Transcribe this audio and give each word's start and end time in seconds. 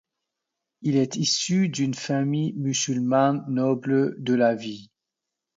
Il 0.81 0.95
est 0.95 1.15
issu 1.15 1.69
d'une 1.69 1.93
famille 1.93 2.53
musulmane 2.53 3.45
noble 3.47 4.15
de 4.23 4.33
la 4.33 4.55
ville. 4.55 4.89